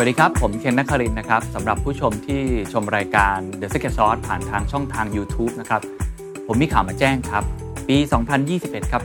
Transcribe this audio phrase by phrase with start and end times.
[0.00, 2.42] วัสดีครับ ผมเคนนักครินนะครับสำหรับผู้ชมที่
[2.72, 5.82] ชมรายการ The Secret Sauce ผ่านทางช่องทาง YouTube นะครับ
[6.46, 7.44] ผมมีข่าวมาแจ้งครับ
[7.88, 7.96] ปี
[8.44, 9.02] 2021 ครับ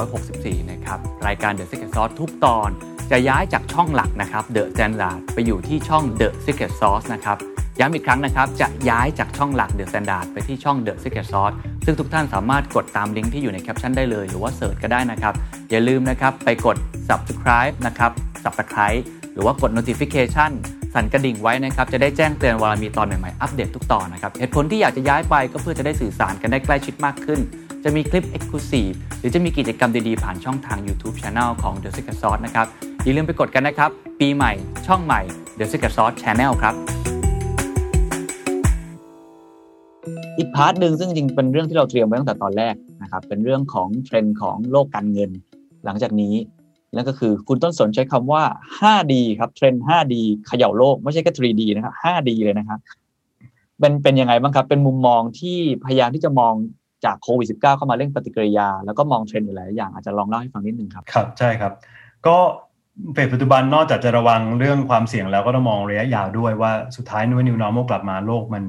[0.00, 2.70] 2564 นะครับ รายการ The Secret Sauce ทุกตอน
[3.10, 7.36] จะย้ายจากช่องหลักนะครับ The Standard ไปอยู่ที่ช่อง The Secret Sauce นะครับ
[7.80, 11.54] ย้ำอีกครั้งนะครับ จะย้ายจากช่องหลัก The Standard ไปที่ช่อง The Secret Sauce
[11.84, 15.34] ซึ่งทุกท่านสามารถกดตามลิงก์ที่อยู่ในแคปชั่นได้เลย หรือว่าเสิร์ชก็ได้นะครับ
[15.70, 16.76] อย่าลืมนะครับ ไปกด
[17.08, 18.10] subscribe นะครับ
[18.44, 19.00] subscribe
[19.32, 20.50] หรือว่ากด notification
[20.94, 27.40] สั่นกระดิ่งไว้นะครับ จะได้แจ้งเตือนเวลามีตอนใหม่ๆ อัปเดตทุกตอนนะครับ เหตุผลที่อยากจะย้ายไปก็เพื่อจะได้สื่อสารกันได้ใกล้ชิดมากขึ้น
[27.84, 32.66] จะมีคลิป Exclusive หรือจะมีกิจกรรมดีๆ ผ่านช่องทาง YouTube Channel ของ The Secret Sauce นะครับ
[33.04, 33.90] อย่าลืมไปกดกันนะครับ
[34.20, 34.52] ปีใหม่
[34.86, 35.20] ช่องใหม่
[35.58, 36.95] The Secret Sauce Channel ครับ
[40.38, 45.30] อีกพาร์ทหนึ่งซึ่งจริงเป็นเรื่องที่เราเตรียมไว้ตั้งแต่ตอนแรกนะครับเป็นเรื่องของเทรนด์ของโลกการเงิน
[45.84, 46.34] หลังจากนี้
[46.94, 48.42] นั่นก็คือคุณต้นสนใช้คำว่า
[48.78, 50.14] 5D ครับเทรนด์ 5D
[50.46, 52.78] เขย่าโลกไม่ใช่แค่ 3D นะครับ 5D เลยนะครับ
[53.80, 56.54] เป็นเป็นยังไงบ้างครับ เป็นมุมมองที่พยายามที่จะมอง
[57.04, 61.72] จากโควิด -19 เข้ามาเร่งปฏิกิริยา แล้วก็มองเทรนด์หลายอย่างอาจจะลองเล่าให้ฟังนิดนึงครับ ครับใช่ครับ
[62.26, 62.36] ก็
[63.12, 68.62] phase ปัจจุบันนอกจากจะระวังเรื่องความเสี่ยงแล้วก็ต้องมองระยะยาวด้วยว่าสุดท้ายนู้น new norm กลับมาโลกมัน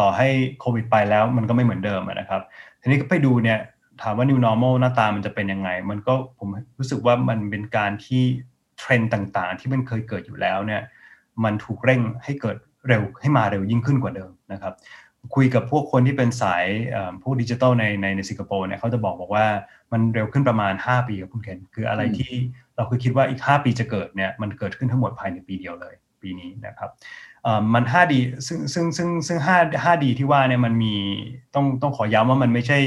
[0.00, 0.28] ต่อให้
[0.60, 2.42] โควิดไปแล้วมันก็ไม่เหมือนเดิมนะครับ
[2.80, 3.58] ทีนี้ก็ไปดูเนี่ย
[4.02, 6.48] ถามว่า new normal หน้าตามันจะเป็นยังไง มันก็ผม
[6.78, 8.22] รู้สึกว่ามันเป็นการที่
[8.78, 10.82] เทรนด์ต่างๆ ที่มันเคยเกิดอยู่แล้วเนี่ย
[11.44, 12.56] มันถูกเร่งให้เกิด
[12.88, 14.74] เร็วให้มาเร็วยิ่งขึ้นกว่าเดิมนะครับ
[15.34, 16.64] คุยกับพวกคนที่เป็นสาย
[17.22, 19.46] พวกดิจิทัลในในในสิงคโปร์เนี่ยเขาจะบอกบอกว่า
[19.92, 22.32] มันเร็วขึ้นประมาณ 5 ปีครับคุณเคนคืออะไรที่
[22.76, 26.90] เราเคยคิดว่าอีก 5 ปีจะเกิดเนี่ยมันเกิดขึ้นทั้งหมดภายในปีเดียวเลยปีนี้นะครับ
[27.74, 28.14] มัน 5D
[28.46, 30.94] ซึ่งซึ่งซึ่งซึ่ง5 5D ที่ว่าเนี่ยมันมี
[31.54, 32.78] ต้องต้องขอย้ำว่ามันไม่ใช่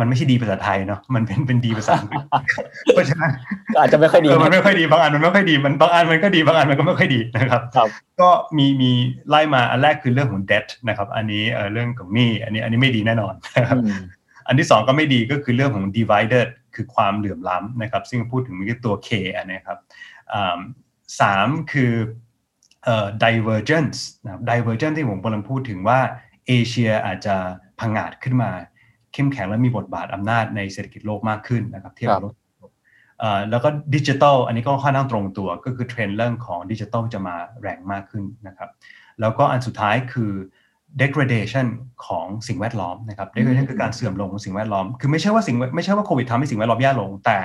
[0.00, 2.24] มันไม่ใช่ดีภาษาไทยเนาะมันเป็นเป็นดีภาษาอังกฤษ
[2.94, 3.32] เพราะฉะนั้น
[3.78, 7.88] อาจจะไม่ค่อยดีมันไม่ค่อยดีบางอันมันไม่ค่อยดีมันบางอันมันก็ดีบางอันมันก็ไม่ค่อยดีนะครับครับ
[8.20, 8.90] ก็มีมี
[9.28, 13.78] ไล่มาอันแรกคือเรื่องของ debt นะครับ อันนี้เออเรื่องของหนี้อันนี้อันนี้ไม่ดีแน่นอนนะครับ
[14.46, 19.78] อันที่สองก็ไม่ดีก็คือเรื่องของ divided คือความเหลื่อมล้ำนะครับ ซึ่งพูดถึงมีตัว K อันนี้ครับ
[21.20, 21.92] สามคือ
[22.84, 25.98] เอ่อ divergence นะครับ divergence ที่ผมกำลังพูดถึงว่า
[26.48, 27.36] เอเชียอาจจะ
[27.80, 28.50] พังอาจขึ้นมา
[29.12, 32.34] เข้มแข็งและมีบทบาทอำนาจในเศรษฐกิจโลกมากขึ้นนะครับเทียบกับโลก
[33.50, 38.70] แล้วก็ดิจิทัลอันนี้ก็ค่อนข้างตรงตัวก็คือเทรนด์เรื่องของดิจิทัลจะมาแรงมากขึ้นนะครับ
[39.20, 40.32] แล้วก็อันสุดท้ายคือ
[41.00, 41.66] degradation
[42.06, 47.38] ของสิ่งแวดล้อมนะครับ degradation คือการเสื่อมลงของสิ่งแวดล้อม คือไม่ใช่ว่าสิ่งไม่ใช่ว่าโควิดทำให้สิ่งแวดล้อมแย่ลง แต่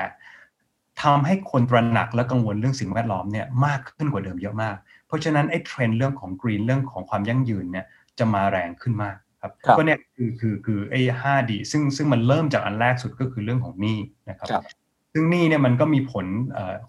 [1.03, 4.75] ทำให้คนตระหนักและกังวลเรื่องสิ่งแวดล้อมเนี่ยมากขึ้นกว่าเดิมเยอะมาก
[5.08, 7.86] เพราะฉะนั้นไอ้เทรนด์เรื่องของกรีนเรื่องของความยั่งยืนเนี่ย
[8.20, 13.98] จะมาแรงขึ้นมากครับก็เนี่ยคือคือคือไอ้ 5D ซึ่งซึ่งมันเริ่มจากอันแรกสุดก็คือเรื่องของหนี้
[14.30, 14.50] นะครับ
[15.14, 16.26] ซึ่งหนี้เนี่ยมันก็มีผล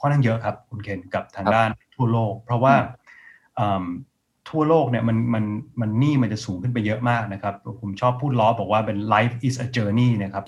[0.00, 2.74] ค่อนข้างเยอะครับคุณเคนกับทางด้านทั่วโลก เพราะว่า
[4.50, 5.44] ทั่วโลกเนี่ยมันมัน
[5.80, 10.44] มันหนี้มันจะสูงขึ้นไปเยอะมากนะครับ ผมชอบพูดล้อบอกว่าเป็น life is a journey นะครับ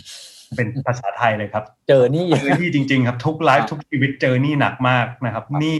[0.56, 5.78] เป็นภาษาไทยเลยครับ เจอนี่เจอนี่จริง ๆ ครับ ทุกไลฟ์ทุกชีวิตเจอนี่หนักมากนะครับหนี้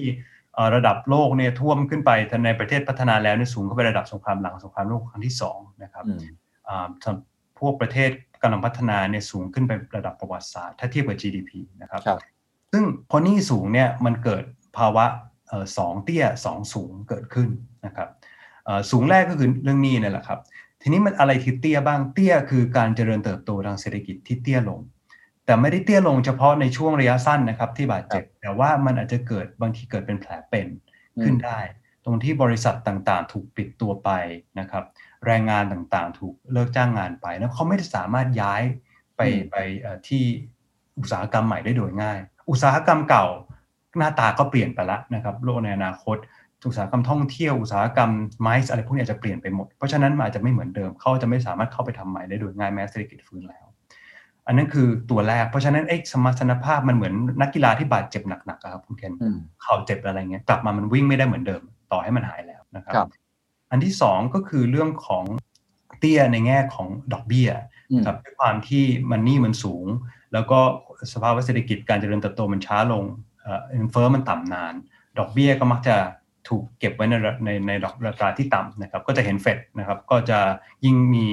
[0.75, 2.11] ระดับโลกเนี่ยท่วมขึ้นไป
[2.45, 6.05] ในประเทศพัฒนาแล้วเนี่ยสูงขึ้นไประดับสงครามหลังสงครามโลกครั้งที่สองนะครับ
[7.59, 8.11] พวกประเทศ
[8.43, 11.51] กำลังพัฒนาเนี่ยสูงขึ้นไประดับประวัติศาสตร์ถ้าเทียบกับ GDP
[11.83, 12.03] นะครับ
[12.73, 14.45] ซึ่งพอหนี้สูงเนี่ยมันเกิด
[14.79, 15.07] ภาวะ
[15.79, 17.49] สองเตี้ยสองสูงเกิดขึ้น
[17.87, 18.09] นะครับ
[18.91, 20.39] สูงแรกก็คือเรื่องหนี้นี่แหละครับ
[20.83, 24.81] ทีนี้มันอะไรที่เตี้ยบ้างเตี้ยคือการเจริญเติบโตทางเศรษฐกิจที่เตี้ยลง
[25.49, 30.69] แต่ไม่ได้เตี้ยลงเฉพาะในช่วงระยะสั้นนะครับ ที่บาดเจ็บ แต่ว่ามันอาจจะเกิดบางทีเกิดเป็นแผลเป็น
[31.23, 31.61] ขึ้นได้
[32.05, 34.11] ตรงที่บริษัทต่างๆ ถูกปิดตัวไป
[34.61, 34.85] นะครับ
[35.27, 38.63] แรงงานต่างๆ ถูกเลิกจ้างงานไปแล้วเขาไม่ได้สามารถย้าย
[39.17, 39.21] ไป
[39.51, 39.57] ไป
[40.09, 40.23] ที่
[40.99, 42.19] อุตสาหกรรมใหม่ได้โดยง่าย
[42.51, 43.27] อุตสาหกรรมเก่า
[43.99, 46.17] หน้าตาก็เปลี่ยนไปแล้วนะครับโลกในอนาคต
[46.67, 53.68] อุตสาหกรรมท่องเที่ยวอุตสาหกรรมไม้อะไรพวกนี้จะเปลี่ยนไปหมด เพราะฉะนั้นมันอาจจะไม่เหมือนเดิมเขาจะไม่สามารถเข้าไปทำใหม่ได้โดยง่ายแม้เศรษฐกิจฟื้นแล้ว
[54.49, 59.13] อันนั้นคือตัวแรก เพราะฉะนั้นไอ้สมรรถนภาพมันเหมือนนักกีฬาที่บาดเจ็บหนักๆครับคุณเคน
[59.63, 61.63] เข่าเจ็บอะไรเงี้ยกลับมามันวิ่งไม่ได้เหมือนเดิม
[61.93, 62.95] ต่อให้มันหายแล้วนะครับ
[63.71, 65.25] อันที่สองก็คือเรื่องของ
[65.99, 67.51] เตี้ยในแง่ของดอกเบี้ย
[68.07, 69.87] ครับด้วยความที่มันนี่มันสูง
[70.33, 70.59] แล้วก็
[71.13, 73.05] สภาวะเศรษฐกิจการเจริญเติบโตมันช้าลง
[73.43, 73.61] เอ่อ
[73.93, 74.75] เฟ้อมันต่ำนาน
[75.19, 75.97] ดอกเบี้ยก็มักจะ
[76.49, 77.15] ถูกเก็บไว้ใน
[77.45, 80.39] ในในดอกราคาที่ต่ำนะครับก็จะเห็นเฟดนะครับก็จะ
[80.85, 81.27] ยิ่งมี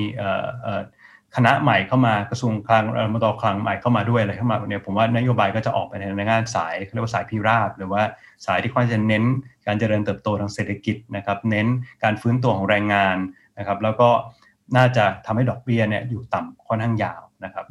[1.35, 2.83] คณะใหม่เข้ามากระทรวงคลัง
[3.13, 8.01] มตคลังใหม่เข้ามาด้วยอะไรเข้ามาเนี่ยผมว่านโยบายก็จะออกไปในงานสายเรียกว่าสายพิราบหรือว่า
[8.45, 9.23] สายที่ค่อนจะเน้น
[9.65, 11.67] การเจริญเติบโตทางเศรษฐกิจนะครับเน้น
[12.03, 13.17] การฟื้นตัวของแรงงาน
[13.57, 14.09] นะครับ แล้วก็
[14.77, 17.65] น่าจะทำให้ดอกเบี้ยเนี่ยอยู่ต่ำค่อนข้างยาวนะครับ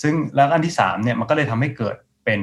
[0.00, 2.40] ซึ่งแล้วอันที่3เนี่ยมันก็เลยทำให้เกิดเป็น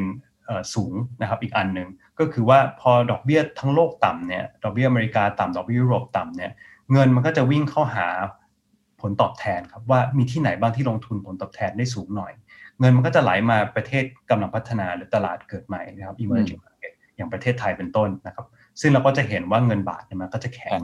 [0.73, 1.89] สูงนะครับอีกอันหนึ่ง
[2.19, 6.51] ก็คือว่าพอดอกเบี้ยทั้งโลกต่ำเนี่ยดอกเบี้ยอเมริกาต่ำดอกเบี้ยยุโรปต่ำเนี่ย
[6.91, 8.07] เงินมันก็จะวิ่งเข้าหา
[9.03, 12.33] ผลตอบแทนครับว่ามีที่ไหนบ้างที่ลงทุนผลตอบแทนได้สูงหน่อย
[12.79, 18.45] เงินมันก็จะไหลมาประเทศกำลังพัฒนาหรือตลาดเกิดใหม่นะครับ emerging market อย่างประเทศไทยเป็นต้นนะครับ
[18.81, 20.81] ซึ่งเราก็จะเห็นว่าเงินบาทเนี่ยมันก็จะแข็ง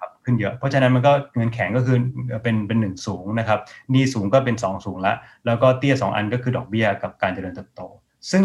[0.00, 1.96] ครับขึ้นเยอะ เพราะฉะนั้นมันก็เงินแข็งก็คือ
[2.42, 3.58] เป็นเป็นหนึ่งสูงนะครับ
[3.94, 5.14] นี่สูงก็เป็น 2 สูงละ
[5.46, 7.82] แล้วก็เตี้ย 2 อันก็คือดอกเบี้ยกับการเจริญเติบโต
[8.30, 8.42] ซึ่ง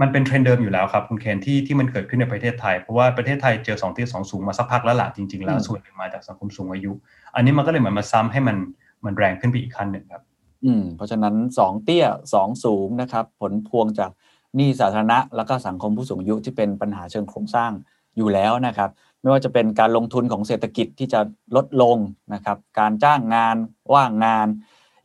[0.00, 6.92] มันเป็นเทรนด์เดิมอยู่แล้วครับคุณเคนที่ที่มันเกิดขึ้นในประเทศไทย เพราะว่าประเทศไทยเจอ2เตี้ย2สูงมาสักพักแล้วหละจริงๆ แล้วส่วนหนึ่งมาจากสังคมสูงอายุ
[7.34, 8.56] อันนี้มันก็เลยเหมือนมาซ้ำให้มัน
[9.04, 10.22] มันแรงขึ้นไปอีกขั้นหนึ่งครับ
[10.64, 14.10] อืมเพราะฉะนั้นสองเตี้ยสองสูงนะครับ ผลพวงจาก
[14.56, 17.72] หนี้สาธารณะ แล้วก็สังคมผู้สูงอายุที่เป็นปัญหาเชิงโครงสร้าง
[18.16, 18.90] อยู่แล้วนะครับ
[19.20, 21.20] ไม่ว่าจะเป็นการลงทุนของเศรษฐกิจที่จะ
[21.56, 21.96] ลดลง
[22.34, 23.56] นะครับ การจ้างงาน
[23.94, 24.48] ว่างงาน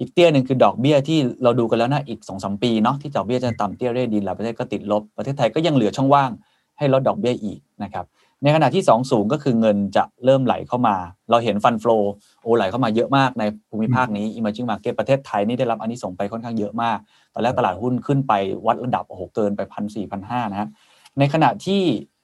[0.04, 6.32] อีกเตี้ยหนึ่งคือดอกเบี้ยที่เราดูกันแล้วนะอีกสองสมปีเนาะที่ดอกเบี้ยจะต่ำเตี้ยเร่ดีหลายประเทศก็ติดลบประเทศไทยก็ยังเหลือช่องว่าง
[6.78, 8.06] ให้ลดดอกเบี้ยอีกนะครับ
[8.44, 10.96] ในขณะที่ 2 สูงก็คือเงินจะเริ่มไหลเข้ามา
[11.30, 11.98] เราเห็นฟันฟลู
[12.44, 16.98] โอไหลเข้ามาเยอะมากในภูมิภาคนี้ emerging market ประเทศไทยนี่ได้รับอันนี้ส่งไปค่อนข้างเยอะมาก
[17.34, 18.34] ตอนแรกตลาดหุ้นขึ้นไป
[18.66, 20.70] วัดระดับโอ้โหเกินไปพันสี่พันห้านะฮะ
[21.20, 21.82] ในขณะที่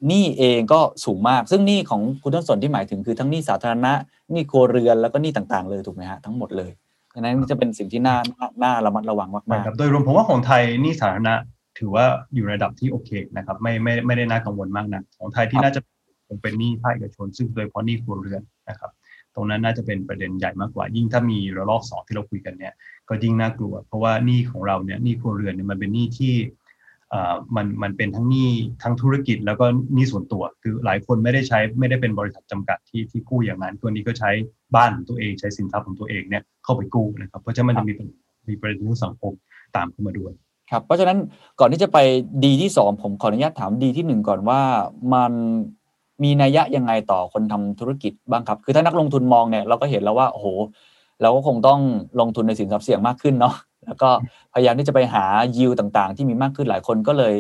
[0.08, 3.94] หนี้เองก็สูงมาก ซึ่งหนี้ของคุณต้นสนที่หมายถึงคือทั้งหนี้สาธารณะ
[4.32, 6.72] หนี้ครัวเรือนแล้วก็หนี้ต่างๆเลยถูกไหมฮะทั้งหมดเลย
[7.14, 8.18] ดังนั้นจะเป็นสิ่งที่น่า
[8.64, 11.34] น่าระมัดระวังมากๆโดยรวมผมว่าของไทยหนี้สาธารณะ
[11.80, 15.80] ถือว่าอยู่ระดับที่โอเคนะครับ ไม่ไม่ไม่ได้น่ากังวลมากนะของไทยที่น่าจะ
[16.28, 18.92] คงเป็นหนี้ภาคเอกชน ซึ่งโดยเฉพาะหนี้ครัวเรือนนะครับ
[19.36, 22.74] ตรงนั้นน่าจะเป็นประเด็นใหญ่มากกว่า ยิ่งถ้ามีระลอกสองที่เราคุยกันเนี่ย
[23.10, 26.34] ก็ยิ่งน่ากลัว เพราะว่าหนี้ของเราเนี่ยหนี้ครัวเรือนเนี่ยมันเป็นหนี้ที่
[27.56, 28.50] มันมันเป็นทั้งหนี้
[28.84, 34.32] ทั้งธุรกิจแล้วก็หนี้ส่วนตัว คือหลายคนไม่ได้ใช้ไม่ได้เป็นบริษัทจำกัดที่ที่กู้อย่างนั้น ตัวนี้ก็ใช้
[34.76, 37.94] บ้านของตัวเองใช้สินทรัพย์ของตัวเองเนี่ยเข้าไปกู้นะครับเพราะฉะนั้นมันจะมี
[38.50, 39.34] มีประเด็นทางสังคม
[39.76, 40.32] ตามเข้ามาด้วย
[40.72, 41.18] ครับเพราะฉะนั้น
[41.60, 41.98] ก่อนที่จะไป
[42.46, 44.62] ดีที่สองผมขออนุญาตถามดีที่หนึ่งก่อนว่า
[45.14, 45.32] มัน
[46.24, 50.48] มีนัยยะยังไงต่อคนทำธุรกิจบ้างครับ คือถ้านักลงทุนมองเนี่ยเราก็เห็นแล้วว่าโอ้โห
[51.22, 51.80] เราก็คงต้อง
[52.20, 53.56] ลงทุนในสินทรัพย์เสี่ยงมากขึ้นเนาะ
[53.86, 54.10] แล้วก็
[54.54, 55.26] พยายามที่จะไปหา
[55.58, 57.36] ยิวต่างๆ ที่มีมากขึ้นหลายคนก็เลย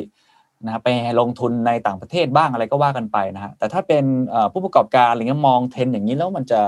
[0.65, 0.89] นะไป
[1.19, 4.03] ลงทุนในต่างประเทศบ้างอะไรก็ว่ากันไปนะฮะแต่ถ้าเป็น
[4.53, 6.61] ผู้ประกอบการอะไรเงี้ยมองเทรนอย่างนี้แล้วมันจะ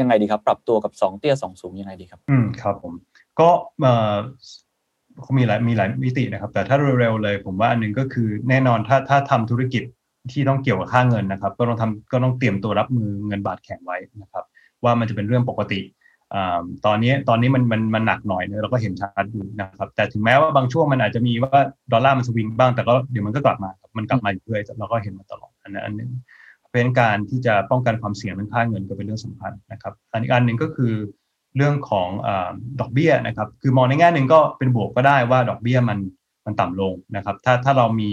[0.00, 2.92] ยังไงดีครับ ปรับตัวกับ2เตี้ย2สูงยังไงดีครับ อืมครับผม
[3.40, 3.48] ก็
[3.80, 4.16] เอ่อ
[5.38, 9.82] มีหลายมีหลายมิตินะครับ แต่ถ้าเร็วๆเลยผมว่าอันนึงก็คือแน่นอนถ้าถ้าทำธุรกิจ
[10.32, 14.44] ที่ต้องเกี่ยวกับค่าเงินนะครับ ก็ต้องทำก็ต้องเตรียมตัวรับมือเงินบาทแข็งไว้นะครับ
[14.84, 15.80] ว่ามันจะเป็นเรื่องปกติ
[16.86, 21.60] ตอนนี้ตอนนี้มันมันมันหนักหน่อยเนี่ยเราก็เห็นชัดอยู่นะครับ แต่ถึงแม้ว่าบางช่วงมันอาจจะมีว่า
[21.92, 26.10] ดอลลาร์มันสวิงบ้างแต่ก็เดี๋ยวมันก็กลับมา มันกลับมาอยู่เรื่อยเราก็เห็นมาตลอดอันนั้นอันนึง
[26.72, 30.92] เป็นการที่จะป้องกันความเสี่ยงเรื่องค่าเงินก็เป็นเรื่องสำคัญนะครับอันอีกอันหนึ่งก็คือ
[31.56, 32.08] เรื่องของ
[32.80, 35.98] ดอกเบี้ยนะครับ คือมองในแง่หนึ่งก็เป็นบวกก็ได้ว่าดอกเบี้ยมัน
[36.46, 38.12] มันต่ำลงนะครับ ถ้าถ้าเรามี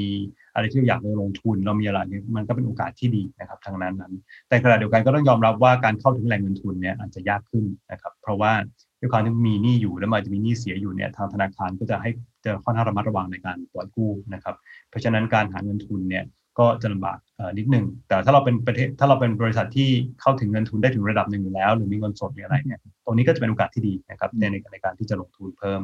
[0.54, 4.14] อะไรที่เราอยากจะลงทุน เรามีอะไรนี้มันก็เป็นโอกาสที่ดีนะครับทางนั้นนั้น
[4.50, 8.52] แต่ขณะเดียวกันก็ต้องยอมรับว่าการเข้าถึงแหล่งเงินทุนเนี่ยอาจจะยากขึ้นนะครับ เพราะว่า
[9.00, 12.12] ด้วยความที่มีหนี้อยู่แล้วมันจะมีหนี้เสียอยู่เนี่ยทางธนาคารก็จะให้
[12.46, 14.56] จะค่อนข้างระมัดระวังในการปล่อยกู้นะครับ
[14.90, 16.24] เพราะฉะนั้นการหาเงินทุนเนี่ย
[16.60, 17.18] ก็จะลำบาก
[17.58, 19.90] นิดหนึ่งแต่ถ้าเราเป็นประเทศถ้าเราเป็นบริษัทที่
[20.22, 25.82] เข้าถึงเงินทุนได้ถึงระดับหนึ่งอยู่แล้ว หรือมีเงินสดหรืออะไรเนี่ยตรงนี้ก็จะเป็นโอกาสที่ดีนะครับในในการที่จะลงทุนเพิ่ม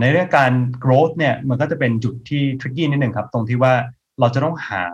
[0.00, 0.52] ในเรื่องการ
[0.84, 3.74] growth เนี่ยมันก็จะเป็นจุดที่ tricky นิดหนึ่งครับ ตรงที่ว่า
[4.20, 4.84] เราจะต้องหา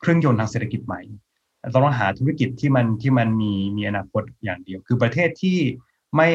[0.00, 1.00] เครื่องยนต์ทางเศรษฐกิจใหม่
[1.72, 5.58] เราต้องหาธุรกิจที่มันที่มันมีมีอนาคตอย่างเดียว คือประเทศที่
[6.16, 6.28] ไม่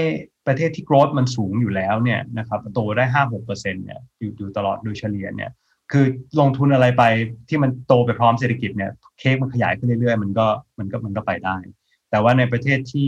[0.47, 5.51] ประเทศที่ growth มันสูงอยู่แล้วเนี่ยนะครับโตได้ห้าหกเปอร์เซ็นต์เนี่ยอยู่อยู่ตลอดโดยเฉลี่ยเนี่ย
[5.91, 6.05] คือ
[6.39, 7.03] ลงทุนอะไรไป
[7.49, 10.47] ที่มันโตไปพร้อมเศรษฐกิจเนี่ยเค้กมันขยายขึ้นเรื่อยๆ มันก็
[10.79, 11.57] มันก็มันก็ไปได้
[12.11, 13.07] แต่ว่าในประเทศที่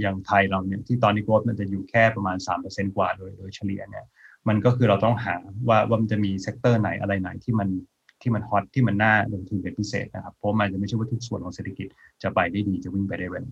[0.00, 2.36] อย่างไทยเราเนี่ยที่ตอนนี้โกลด์มันจะอยู่แค่ประมาณ
[2.66, 4.04] 3%กว่าโดยโดยเฉลี่ยเนี่ย
[4.48, 5.34] มันก็คือเราต้องหา
[5.68, 7.68] ว่าว่ามันจะมี sector ไหนอะไรไหนที่มัน
[8.22, 11.88] ที่มันฮอตที่มันน่าลงทุนเป็นพิเศษนะครับเพราะมันจะไม่ใช่ว่าทุกส่วนของเศรษฐกิจ
[12.22, 13.46] จะไปได้ดีจะวิ่งไปได้เร็ว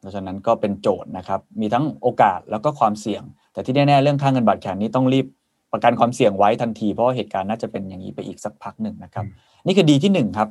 [0.00, 5.26] เพราะฉะนั้นก็เป็นโจทย์นะครับ มีทั้งโอกาสแล้วก็ความเสี่ยง แต่ที่แน่ๆเรื่องค่าเงินบาทแข็งนี้ต้องรีบ
[5.72, 9.24] ประกันความเสี่ยงไว้ทันที เพราะว่าเหตุการณ์น่าจะเป็นอย่างนี้ไปอีกสักพักหนึ่งนะครับ
[9.66, 10.48] นี่คือ D ที่ 1 ครับ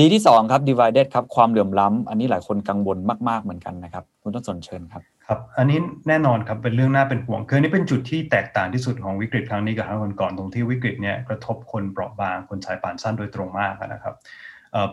[0.00, 2.98] D ที่ 2 ครับ divided ครับความเหลื่อมล้ำอันนี้หลายคนกังวล
[3.28, 14.14] มาก ๆเหมือนกันนะครับคุณต้นสนเชิญครับครับ อันนี้แน่นอนครับเป็นเรื่องน่าเป็นห่วงคือนี่เป็นจุดที่แตกต่างที่สุดของวิกฤตครั้งนี้กับครั้งก่อนๆตรงที่วิกฤตเนี่ยกระทบคนเปราะบางคนสายป่านสั้นโดยตรงมากนะครับ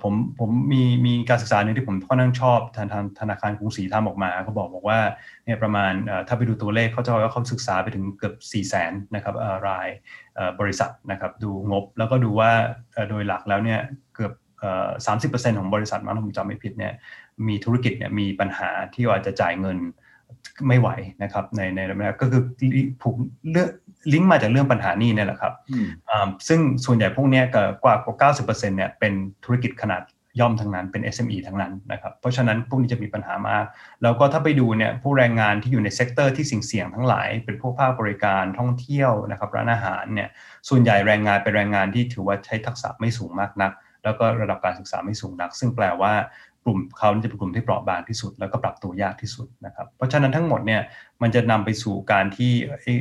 [0.03, 4.99] ผมผมมีมีการศึกษาหนึ่งที่ผมค่อนข้างชอบทางทางธนาคารกรุงศรีทำออกมาเขาบอกบอกว่า
[5.45, 5.91] เนี่ยประมาณ
[6.27, 9.35] ถ้าไปดูตัวเลขเขาจะว่าเขาศึกษาไปถึงเกือบ 4 0 0แสนนะครับ
[9.67, 9.87] ราย
[10.59, 12.51] บริษัทนะครับดูงบแล้วก็ดูว่า
[13.09, 13.79] โดยหลักแล้วเนี่ย
[14.15, 14.33] เกือบ
[15.05, 16.93] สามสิบเปอร์เซ็นต์ของบริษัทมั้งผมจำไม่ผิดเนี่ย
[17.47, 19.77] มีธุรกิจเนี่ยมีปัญหาที่ว่าจะจ่ายเงิน
[20.67, 20.89] ไม่ไหว
[21.23, 22.41] นะครับในในนะก็คือ
[23.01, 23.15] ผูก
[23.51, 23.69] เรื่อง
[24.13, 25.53] ลิงก์มาจากเรื่องปัญหานี้เนี่ยแหละครับ
[26.47, 27.41] ซึ่งส่วนใหญ่พวกนี้
[27.83, 30.03] กว่ากว่า90%เนี่ยเป็นธุรกิจขนาด
[30.39, 33.65] ย่อมทั้งนั้นเป็น SME ทั้งนั้นนะครับ เพราะฉะนั้นพวกนี้จะมีปัญหามาก
[34.03, 40.29] แล้วก็ถ้าไปดูเนี่ยผู้แรงงานที่อยู่ใน sector ที่เสี่ยงๆทั้งหลาย เป็นพวกภาคบริการท่องเที่ยวนะครับร้านอาหารเนี่ย
[40.69, 43.71] ส่วนใหญ่แรงงานเป็นแรงงานที่ถือว่าใช้ทักษะไม่สูงมากนัก
[44.03, 46.13] แล้วก็ระดับการศึกษาไม่สูงนัก ซึ่งแปลว่า
[46.63, 50.81] กลุ่มเขาจะเป็นกลุ่มที่เปราะบางที่สุด แล้วก็ปรับตัวยากที่สุดนะครับ เพราะฉะนั้นทั้งหมดเนี่ย
[51.21, 52.51] มันจะนำไปสู่การที่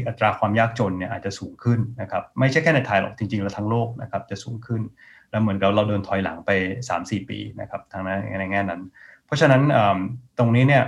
[0.07, 4.83] อัตราความยากจนเนี่ยอาจจะสูงขึ้นนะครับไม่ใช่แค่ในไทยหรอกจริงๆแล้วทั้งโลกนะครับจะสูงขึ้น
[5.31, 6.51] แล้วเหมือนกับเราเดินถอยหลังไป
[6.89, 8.83] 3-4 ปีนะครับทางนั้นในแง่นั้น
[9.27, 9.63] เพราะฉะนั้น
[10.39, 10.85] ตรงนี้เนี่ย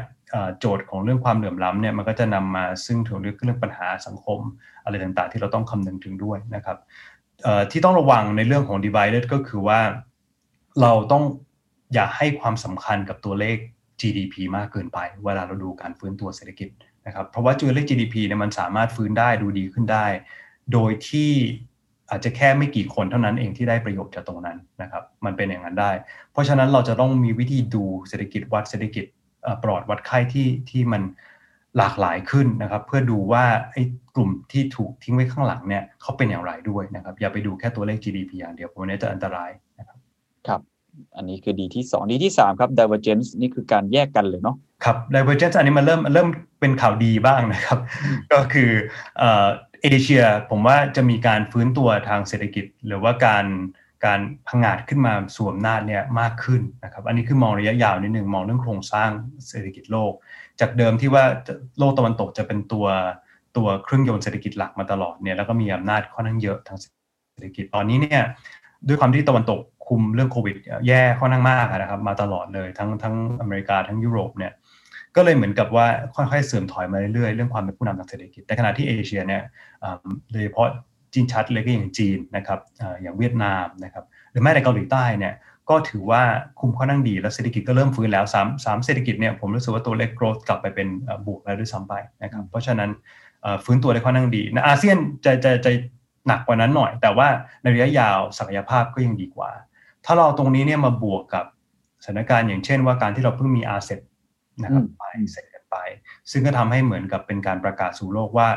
[0.58, 4.38] โจทย์ของเรื่องความเหลื่อมล้ำเนี่ยมันก็จะนำมาซึ่งถึงเรื่องปัญหาสังคม
[4.84, 6.78] อะไรต่างๆ ที่เราต้องคำนึงถึงด้วยนะครับ
[7.70, 9.80] ที่ต้องระวังในเรื่องของ divided ก็คือว่า
[10.82, 11.24] เราต้อง
[11.94, 13.56] อย่าให้ความสำคัญกับตัวเลข
[14.00, 16.68] GDP มากเกินไป เวลาเราดูการฟื้นตัวเศรษฐกิจ
[17.06, 20.06] นะครับ เพราะว่าตัวเลข GDP เนี่ยมันสามารถฟื้นได้ดูดีขึ้นได้
[20.72, 21.30] โดยที่
[22.10, 25.92] อาจจะแค่ไม่กี่คนเท่านั้นเองที่ได้ประโยชน์จากตรงนั้นนะครับ มันเป็นอย่างนั้นได้
[26.32, 29.04] เพราะฉะนั้นเราจะต้องมีวิธีดูเศรษฐกิจวัดเศรษฐกิจ
[29.64, 31.02] ปลอดวัดไข้ที่ที่มัน
[31.78, 33.82] หลากหลายขึ้นนะครับ เพื่อดูว่าไอ้
[34.16, 39.98] กลุ่มที่ถูกทิ้งไว้ข้างหลังเนี่ยเขาเป็นอย่างไรด้วยนะครับ อย่าไปดูแค่ตัวเลข GDP อย่างเดียวเพราะนี้จะอันตรายนะครับ
[40.46, 40.60] ครับ
[41.16, 46.28] อันนี้คือดีที่2ดีที่3ครับ divergence นี่คือการแยกกันเลยเนาะครับ divergence อันนี้มันเริ่มเริ่ม
[46.60, 47.78] เป็นข่าวดีบ้างนะครับ
[48.32, 48.70] ก็คือ
[49.82, 53.46] เอเชียผมว่าจะมีการฟื้นตัวทางเศรษฐกิจ หรือว่าการ
[54.06, 59.10] การพังอาจขึ้นมาสวมนาจเนี่ยมากขึ้นนะครับ อันนี้คือมองระยะยาวนิดหนึ่งมองเรื่องโครงสร้าง
[59.48, 60.12] เศรษฐกิจโลก
[60.60, 61.24] จากเดิมที่ว่า
[61.78, 62.86] โลกตะวันตกจะเป็นตัว
[63.56, 68.22] ตัวเครื่องยนต์เศรษฐกิจหลักมาตลอดเนี่ยแล้วก็มีอำนาจค่อนข้างเยอะทางเศรษฐกิจตอนนี้เนี่ย
[68.88, 70.56] ด้วยความที่ตะวันตก คุมเรื่องโควิด
[70.88, 74.52] แย่ค่อนข้างมากนะครับมาตลอดเลยทั้งทั้งอเมริกาทั้งยุโรปเนี่ย
[75.16, 79.42] ก็เลยเหมือนกับว่าค่อยๆเสื่อมถอยมาเรื่อยๆเรื่องความเป็นผู้นำทางเศรษฐกิจแต่ขณะที่เอเชียเนี่ย
[80.32, 80.68] โดยเฉพาะ
[81.12, 82.60] จีนชัดเลยก็อย่างจีนนะครับ
[83.02, 85.34] อย่างเวียดนามนะครับหรือแม้แต่เกาหลีใต้เนี่ย
[85.70, 86.22] ก็ถือว่า
[86.60, 90.88] คุมค่อนข้างดีแล้วเศรษฐกิจก็เริ่มฟื้นแล้วสามสามเศรษฐกิจเนี่ยผมรู้สึกว่าตัวเลขโกรธกลับไปเป็น
[91.26, 92.90] บวกแล้วด้วยซ้ำไปนะครับเพราะฉะนั้น
[93.64, 95.70] ฟื้นตัวได้ค่อนข้างดีนะอาเซียนจะจะจะ
[96.26, 97.28] หนักกว่านั้นหน่อย แต่ว่า
[97.62, 99.50] ในระยะยาวศักยภาพก็ยังดีกว่า
[100.04, 101.44] ถ้าเราตรงนี้เนี่ยมาบวกกับ
[102.04, 104.00] สถานการณ์อย่างเช่นว่าการที่เราเพิ่งมีอาเซท
[104.62, 105.76] นะครับไปเสร็จกันไป
[106.30, 108.48] ซึ่งก็ทำให้เหมือนกับเป็นการประกาศสู่โลกว่า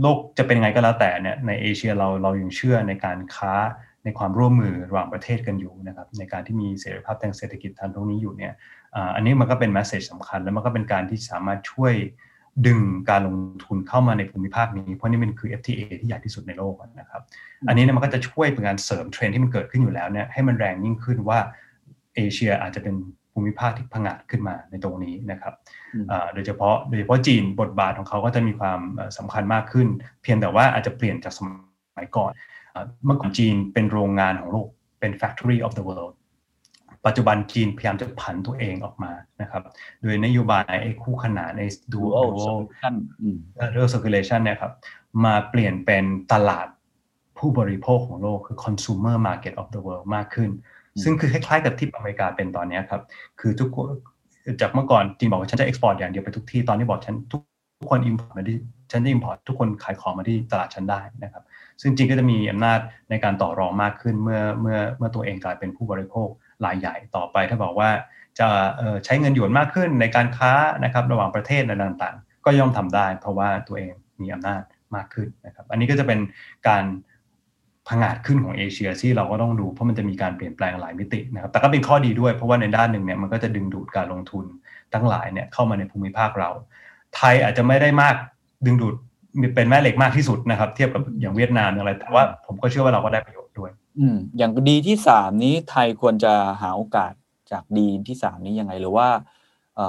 [0.00, 3.54] โลกจะเป็นไงก็แล้วแต่เนี่ยในเอเชียเราเรายังเชื่อในการค้า
[4.04, 8.52] ในความร่วมมือระหว่างประเทศกันอยู่นะครับในการที่มีเสรีภาพทางเศรษฐกิจทางตรงนี้อยู่เนี่ย
[9.14, 11.94] อันนี้มันก็เป็น message สำคัญ แล้วมันก็เป็นการที่สามารถช่วย
[12.66, 12.80] ดึง
[13.10, 17.22] การลงทุนเข้ามาในภูมิภาคนี้ เพราะนี่มันคือ FTA ที่ใหญ่ที่สุดในโลกนะครับ
[17.68, 21.38] อันนี้เนี่ยมันก็จะช่วยเป็นการเสริมเทรนด์ที่มันเกิดขึ้นอยู่แล้วเนี่ยให้มันแรงยิ่งขึ้นว่า
[22.16, 22.94] เอเชียอาจจะเป็น
[23.32, 25.54] ภูมิภาคที่พังอาจขึ้นมาในตรงนี้นะครับ
[26.34, 28.80] โดยเฉพาะโดยเฉพาะจีนบทบาทของเขาก็จะมีความ
[29.18, 29.88] สำคัญมากขึ้น
[30.22, 31.40] เพียงแต่ว่าอาจจะเปลี่ยนจากส
[31.96, 32.30] มัยก่อน
[33.04, 34.66] เมื่อก่อนจีนเป็นโรงงานของโลก
[35.00, 36.14] เป็น factory of the world
[37.06, 39.62] ปัจจุบันจีนพยายามจะผันตัวเองออกมานะครับ
[40.02, 42.28] โดยนโยบายไอ้คู่ขนานใน dual
[43.74, 44.72] dual circulation เนี่ยครับ
[45.24, 46.66] มาเปลี่ยนเป็นตลาด
[47.38, 50.50] ผู้บริโภคของโลกคือ consumer market of the world มากขึ้น
[51.02, 53.02] ซึ่งคือคล้ายๆกับที่อเมริกาเป็นตอนนี้ครับ
[53.40, 53.88] คือทุกคน
[54.60, 57.42] จากเมื่อก่อนจีนบอกว่าฉันจะ export อย่างเดียวไปทุกที่ตอนนี้บอกฉันทุก
[57.90, 58.58] คน import มาที่
[58.90, 61.42] ฉันจะ import ทุกคนขายของมาที่ตลาดฉันได้นะครับ
[61.80, 62.78] ซึ่งจริงก็จะมีอำนาจ
[63.10, 66.28] ในการต่อรองมากขึ้นเมื่อเมื่อเมื่อตัวเองกลายเป็นผู้บริโภค
[66.64, 67.90] รายใหญ่ต่อไป ถ้าบอกว่า
[68.38, 68.48] จะ
[69.04, 70.52] ใช้เงินหยวนมากขึ้นในการค้า
[70.84, 73.92] นะครับระหว่างประเทศในต่างๆ ก็ย่อมทำได้ เพราะว่าตัวเอง
[74.22, 74.62] มีอำนาจ
[74.94, 76.18] มากขึ้นนะครับ อันนี้ก็จะเป็น
[76.68, 76.84] การ
[77.88, 84.44] พังอาจขึ้นของเอเชียที่เราก็ต้องดูเพราะมันจะมีการเปลี่ยนแปลงหลายมิตินะครับ แต่ก็เป็นข้อดีด้วยเพราะว่าในด้านหนึ่งเนี่ยมันก็จะดึงดูดการลงทุน
[84.94, 86.50] ทั้งหลายเนี่ยเข้ามาในภูมิภาคเรา
[87.16, 88.14] ไทยอาจจะไม่ได้มาก
[88.66, 88.94] ดึงดูด
[89.54, 93.41] เป็นแม่เหล็กมากที่สุดนะครับ เทียบกับอย่างเวียดนามอะไร แต่ว่าผมก็เชื่อว่าเราก็ได้ประโยชน์ด้วย
[93.98, 96.32] อืมอย่างดีที่สามนี้ไทยควรจะ
[96.62, 97.12] หาโอกาส
[97.52, 99.08] จากดีที่สามนี้ยังไงหรือว่า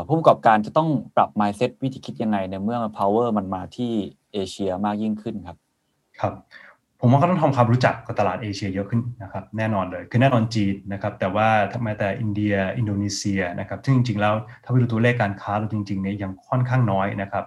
[0.07, 3.91] ผู้ประกอบการจะต้องปรับ mindset วิธีคิดยังไงในเมื่อ power มันมาที่
[4.33, 5.57] เอเชียมากยิ่งขึ้นครับ
[6.19, 6.33] ครับ
[7.00, 14.33] ผผมว่าก็ต้องทำความรู้จักกับตลาดเอเชียเยอะขึ้นนะครับแน่นอนเลย คือแน่นอนจีนนะครับแต่ว่าทำไมแต่อินเดีย อินโดนีเซียนะครับซึ่งจริงๆแล้ว
[14.63, 17.45] ถ้าไปดูตัวเลขการค้าเราจริงๆเนี่ยยังค่อนข้างน้อยนะครับ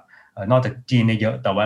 [0.50, 1.64] นอกจากจีนเนี่ยเยอะแต่ว่า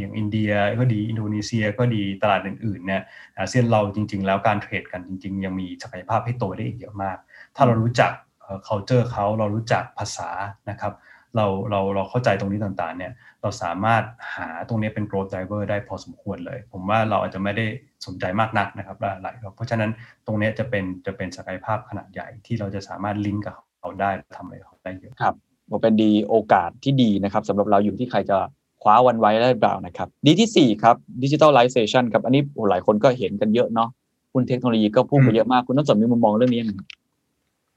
[0.00, 3.02] อย่างอินเดียก็ดีอินโดนีเซียก็ดีตลาดอื่นๆเนี่ย
[3.38, 7.16] อาเซียนเราจริง ๆ แล้วการเทรดกันจริง ๆ ยังมีศักยภาพให้โตได้อีกเยอะมาก
[7.56, 8.10] ถ้าเรารู้จัก
[8.68, 10.30] culture เขาเรารู้จักภาษา
[10.70, 10.94] นะครับ
[11.36, 13.12] เราเราเราเข้าใจตรงนี้ต่างๆเนี่ย
[13.42, 14.02] เราสามารถ
[14.34, 17.66] หาตรงนี้เป็น growth driver ได้พอสมควรเลย ผมว่าเราอาจจะไม่ได้
[18.06, 19.90] สนใจมากนักนะครับหลายเพราะฉะนั้น
[20.26, 25.49] ตรงนี้จะเป็นจะเป็นศักยภาพขนาดใหญ่ที่เราจะสามารถลิงก์กับเขาได้ทำอะไรเขาได้เยอะครับ
[25.82, 28.38] เป็นดีโอกาสที่ดีนะครับสำหรับเราอยู่ที่ใครจะ
[28.82, 33.88] คว้ามันไว้ได้เปล่านะครับ D ที่ 4 ครับ digitalization ครับ อันนี้หลายคนก็เห็นกันเยอะเนาะ
[34.32, 36.72] คุณเทคโนโลยีก็พุ่งไปเยอะมาก คุณต้นสนมีมุมมองเรื่องนี้ยังไง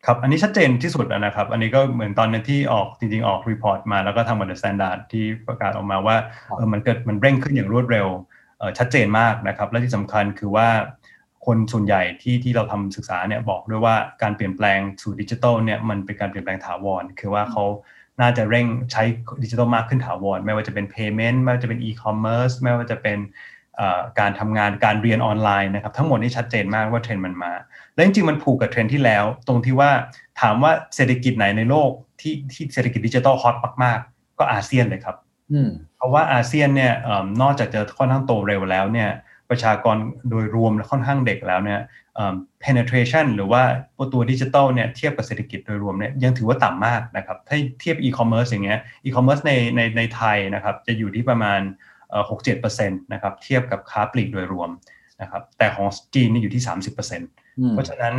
[0.05, 6.15] ครับ อันนี้ชัดเจนที่สุดนะครับ อันนี้ก็เหมือนตอนนึงที่ออกจริง ๆ ออก report มาแล้วก็ทำมา The Standard ที่ประกาศออกมาว่า
[6.55, 8.07] เออมันเกิดมันเร่งขึ้นอย่างรวดเร็ว
[8.59, 10.67] เออชัดเจนมากนะครับ และที่สำคัญคือว่า
[11.45, 17.63] คนส่วนใหญ่ที่ที่เราทำศึกษาเนี่ยบอกด้วยว่าการเปลี่ยนแปลงสู่ดิจิทัลเนี่ยมันเป็นการเปลี่ยนแปลงถาวร คือว่าเขา
[18.21, 19.03] น่าจะเร่งใช้
[19.43, 23.17] ดิจิทัลมากขึ้นถาวร ไม่ว่าจะเป็น payment ไม่ว่าจะเป็น e-commerce ไม่ว่าจะเป็น
[24.19, 27.53] การทำงานการเรียนออนไลน์นะครับ ทั้งหมดนี้ชัดเจนมากว่าเทรนด์มันมา
[27.93, 29.91] และจริงๆมันผูกกับเทรนด์ที่แล้ว ตรงที่ว่า
[30.41, 31.89] ถามว่าเศรษฐกิจไหนในโลก
[32.21, 35.15] ที่ที่เศรษฐกิจดิจิทัลฮอตมากๆ ก็อาเซียนเลยครับ
[35.97, 36.93] เพราะว่าอาเซียนเนี่ย
[37.41, 39.09] นอกจากจะค่อนข้างโตเร็วแล้วเนี่ย
[39.53, 39.97] ประชากร
[40.29, 41.79] โดยรวมค่อนข้างเด็กแล้วเนี่ย
[42.63, 43.63] penetration หรือว่า
[44.13, 51.61] ตัวดิจิตอลเนี่ยเทียบกับเศรษฐกิจโดยรวมเนี่ยยังถือว่าต่ำมากนะครับ ถ้าเทียบ e-commerce อย่างเงี้ย e-commerce ในในในไทยนะครับจะอยู่ที่ประมาณ
[52.29, 54.69] 6-7%นะครับเทียบกับค้าปลีกโดยรวม
[55.21, 56.95] นะครับแต่ของจีนนี่อยู่ที่ 30%
[57.71, 58.13] เพราะฉะนั้น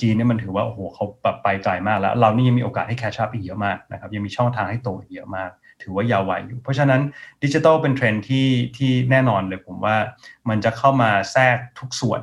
[0.00, 5.50] จีนเนี่ยมันถือว่าโอ้โหเขาแบบไปไกลมากแล้ว เรานี่ยังมีโอกาสให้ catch up อีกเยอะมากนะครับยังมีช่องทางให้โตอีกเยอะมาก
[5.82, 7.00] ถือว่าเยาว์วัยอยู่ เพราะฉะนั้น
[7.42, 9.96] ดิจิทัลเป็นเทรนด์ที่ที่แน่นอนเลยผมว่า
[10.48, 12.20] มันจะเข้ามาแทรกทุกส่วน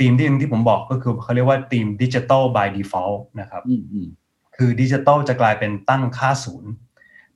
[0.00, 3.62] ธีมที่ที่ผมบอกก็คือเขาเรียกว่าธีมดิจิทัล by default นะครับ
[4.56, 6.70] คือดิจิทัลจะกลายเป็นตั้งค่าศูนย์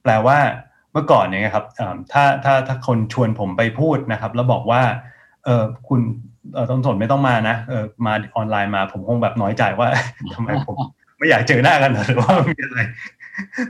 [0.03, 0.39] แปลว่า
[0.93, 1.67] เมื่อก่อนเนี่ยครับ
[2.13, 4.83] ถ้าถ้าถ้าคนชวนผมไปพูดนะครับ แล้วบอกว่า
[5.45, 6.01] เออคุณ
[6.55, 9.89] เออต้นสนไม่ต้องมานะเออมาออนไลน์มาผมคงแบบน้อยใจว่า
[10.35, 10.77] ทำไมผม
[11.19, 12.79] ไม่อยากเจอหน้ากันหรือว่ามีอะไร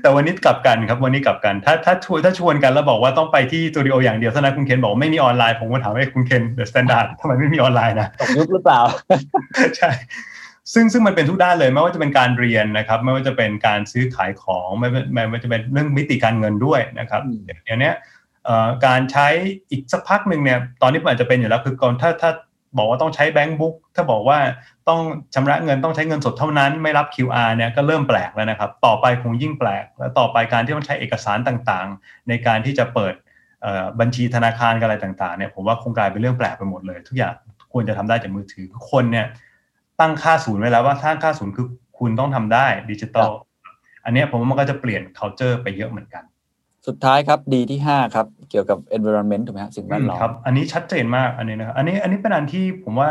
[0.02, 8.80] แต่วันนี้กลับกันครับวันนี้กลับกัน ถ้าถ้าชวนถ้าชวนกันแล้วบอกว่าต้องไปที่สตูดิโออย่างเดียวเท่านั้นคุณเคนบอกไม่มีออนไลน์ผมก็ถามให้คุณเคน The Standard ทำไมไม่มีออนไลน์นะตกยุคหรือเปล่า
[9.76, 9.90] ใช่
[10.74, 17.22] ซึ่งซึ่งมันเป็นทุกด้านเลยไม่ว่าจะเป็นการเรียนนะครับ ไม่ว่าจะเป็นการซื้อขายของไม่ไม่ว่าจะเป็นเรื่องมิติการเงินด้วยนะครับ
[17.64, 17.90] เดี๋ยวนี้
[18.86, 19.26] การใช้
[19.70, 22.30] อีกสักพักหนึ่งเนี่ยตอนนี้มันอาจจะเป็นอยู่แล้วคือก่อนถ้าถ้า
[22.78, 24.38] บอกว่าต้องใช้แบงก์บุ๊กถ้าบอกว่า
[24.88, 25.00] ต้อง
[25.34, 33.14] ชำระเงินต้องใช้เงินสดเท่านั้นไม่รับ QR เนี่ยก็เริ่มแปลกแล้วนะครับ ต่อไปคงยิ่งแปลก และต่อไปการที่ต้องใช้เอกสารต่างๆ ในการที่จะเปิด
[34.00, 37.34] บัญชีธนาคารอะไรต่างๆเนี่ยผมว่าคงกลายเป็นเรื่องแปลกไปหมดเลย ทุกอย่าง
[37.72, 39.26] ควรจะทำได้จากมือถือคนเนี่ย
[40.00, 41.66] ตั้งค่าศูนย์ไว้แล้วว่าถ้าค่าศูนย์คือ
[41.98, 43.30] คุณต้องทำได้ดิจิตอล
[44.04, 46.24] อันนี้ผมว่ามันก็จะเปลี่ยน culture ไปเยอะเหมือนกัน
[46.86, 53.10] สุดท้ายครับดีที่ 5 ครับ เกี่ยวกับ environment ถูกไหมครับสิ่งแวดล้อมครับ อันนี้ชัดเจนมากอันนี้นะครับอันนี้อันนี้เป็นอันที่ผมว่า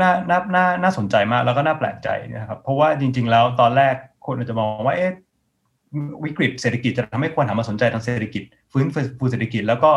[0.00, 3.94] น่าน่าน่าน่าสนใจมากแล้วก็น่าแปลกใจนะครับ เพราะว่าจริง ๆ แล้วตอนแรก
[4.26, 5.10] คนอาจจะมองว่าเอ๊ะ
[6.24, 8.86] วิกฤตเศรษฐกิจจะทำให้คนหันมาสนใจทางเศรษฐกิจ ฟื้น
[9.18, 9.92] ฟูเศรษฐกิจ แล้วก็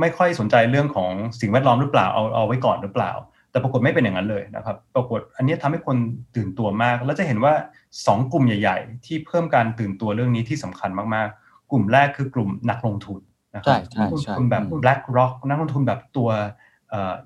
[0.00, 3.12] ไม่ค่อยสนใจเรื่องของสิ่งแวดล้อมหรือเปล่าเอาเอาไว้ก่อนหรือเปล่า
[3.50, 5.96] แต่ปรากฏไม่เป็นอย่างนั้นเลยนะครับ ปรากฏอันนี้ทำให้คน
[6.36, 7.54] ตื่นตัวมาก แล้วจะเห็นว่า
[7.92, 11.43] 2 กลุ่มใหญ่ ๆ ที่เพิ่มการตื่นตัวเรื่องนี้ที่สำคัญมากๆก
[11.74, 13.20] ลุ่มแรกคือกลุ่มนักลงทุน
[13.56, 16.30] นะครับนักลงทุนแบบ BlackRock นักลงทุนแบบตัว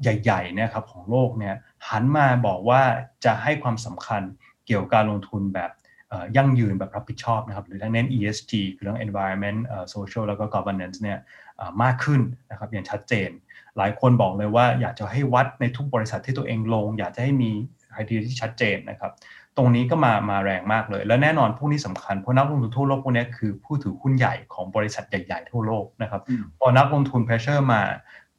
[0.02, 1.54] ใหญ่ๆเนี่ยครับของโลกเนี่ย
[1.88, 2.82] หันมาบอกว่า
[3.24, 4.22] จะให้ความสำคัญ
[4.66, 5.70] เกี่ยวกับการลงทุนแบบ
[6.36, 9.60] ยั่งยืนแบบรับผิดชอบนะครับหรือทั้งเน้น ESG คือเรื่อง environment
[9.94, 11.18] social แล้วก็ governance เนี่ย
[11.82, 13.30] มากขึ้นนะครับอย่างชัดเจน
[13.76, 17.50] หลายคนบอกเลยว่าอยากจะให้วัดในทุกบริษัทที่ตัวเองลง อยากจะให้มี
[17.92, 19.12] ไอเดียที่ชัดเจนนะครับ
[19.58, 26.22] ตรงนี้ก็มามาแรงมากเลย และแน่นอนพวกนี้สำคัญเพราะนักลงทุนทั่วโลกพวกนี้คือผู้ถือหุ้นใหญ่ของบริษัทใหญ่ๆทั่วโลกนะครับ
[26.58, 27.80] พอนักลงทุน pressure มา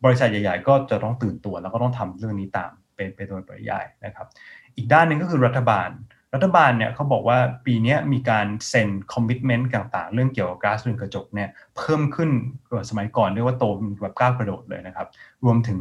[0.05, 4.27] บริษัทใหญ่ ๆ ก็จะต้องตื่นตัว แล้วก็ต้องทำเรื่องนี้ตามเป็นไปโดยปริยายนะครับ
[4.75, 5.89] อีกด้านหนึ่งก็คือรัฐบาล
[6.33, 12.29] รัฐบาลเนี่ยเขาบอกว่าปีนี้มีการเซ็น commitment ต่างๆ เรื่องเกี่ยวกับก๊าซเรือนกระจกเนี่ยเพิ่มขึ้น
[12.69, 13.65] กว่าสมัยก่อนเรียกว่าโต
[14.01, 15.07] แบบก้าวกระโดดเลยนะครับ
[15.45, 15.79] รวมถึง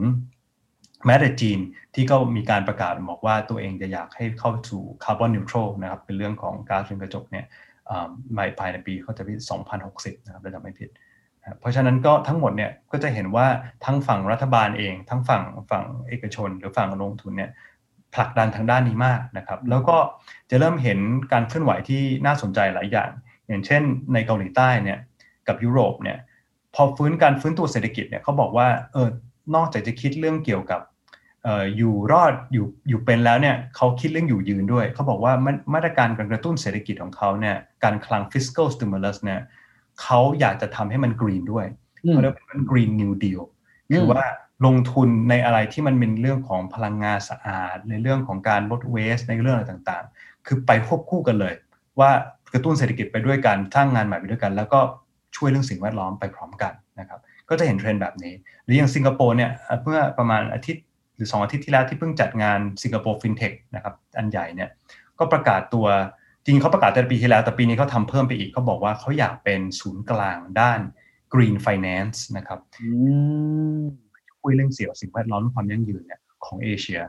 [1.07, 1.59] แม้แต่จีน
[1.95, 7.45] ที่ก็มีการประกาศบอกว่าตัวเองจะอยากให้เข้าสู่คาร์บอนนิวทรัลนะครับเป็นเรื่องของก๊าซเรือนกระจกเนี่ย
[8.59, 9.35] ภายในปีเขาจะปี
[9.81, 10.91] 2060 นะครับถ้าจำไม่ผิด
[11.61, 13.47] เพราะฉะนั้นก็ทั้งหมดเนี่ยก็จะเห็นว่า
[13.85, 17.51] ทั้งฝั่งรัฐบาลเอง ทั้งฝั่งฝั่งเอกชน หรือฝั่งลงทุนเนี่ย
[18.15, 19.97] ผลักดันทางด้านนี้มากนะครับ แล้วก็
[20.51, 20.99] จะเริ่มเห็น
[21.33, 23.11] การเคลื่อนไหวที่น่าสนใจหลายอย่าง
[23.49, 23.83] อย่างเช่น
[24.13, 24.99] ในเกาหลีใต้เนี่ย
[25.49, 26.19] กับยุโรปเนี่ย
[26.75, 29.09] พอฟื้นการฟื้นตัวเศรษฐกิจเนี่ยเขาบอกว่าเออ
[29.55, 30.81] นอกจากจะคิดเรื่องเกี่ยวกับ
[31.77, 35.33] อยู่รอดอยู่อยู่เป็นแล้วเนี่ยเขาคิดเรื่องอยู่ยืนด้วย เขาบอกว่า
[35.75, 39.41] มาตรการการกระตุ้นเศรษฐกิจของเขาเนี่ยการคลัง fiscal stimulus เนี่ย
[40.03, 41.67] เขาอยากจะทำให้มันกรีนด้วย
[42.09, 43.43] เขาเรียกว่า green new deal
[43.95, 44.25] คือว่า
[44.67, 51.55] ลงทุนในอะไรที่มันเป็นเรื่องของพลังงานสะอาด ในเรื่องของการลดเวสในเรื่องอะไรต่างๆ คือไปควบคู่กันเลย
[52.01, 52.11] ว่า
[52.53, 54.81] กระตุ้นเศรษฐกิจไปด้วยกันสร้างงานใหม่ไปด้วยกัน แล้วก็
[55.37, 58.35] ช่วยเรื่องสิ่งแวดล้อมไปพร้อมกันนะครับ ก็จะเห็นเทรนด์แบบนี้
[58.65, 59.51] หรืออย่างสิงคโปร์เนี่ย
[59.83, 60.85] เมื่อประมาณอาทิตย์
[61.17, 64.71] หรือ 2 อาทิตย์ที่แล้วที่เพิ่งจัดงานสิงคโปร์ฟินเทคนะครับอันใหญ่เนี่ย
[65.19, 65.87] ก็ประกาศตัว
[66.45, 70.81] จริงเขาประกาศแต่ปีที่แล้ว แต่ปีนี้เขาทำเพิ่มไปอีกเขาบอกว่าเขาอยากเป็นศูนย์กลางด้าน
[71.33, 72.61] Green Finance นะครับ
[74.43, 77.01] คุยเรื่องสีเขียวสิ่งแวดล้อมความยั่งยืนเนี่ยของเอเชีย